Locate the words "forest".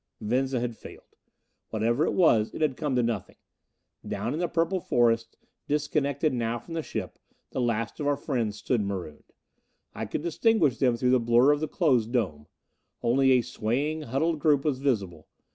4.79-5.37